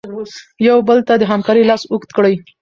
یو 0.67 0.77
بل 0.87 0.99
ته 1.07 1.13
د 1.17 1.23
همکارۍ 1.31 1.63
لاس 1.69 1.83
اوږد 1.91 2.11
کړئ. 2.17 2.35